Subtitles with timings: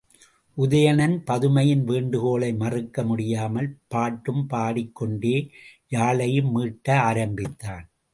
[0.57, 5.35] உதயணன் பதுமையின் வேண்டுகோளை மறுக்க முடியாமல் பாட்டுப் பாடிக்கொண்டே
[5.91, 7.85] யாழையும் மீட்ட ஆரம்பித்தான்.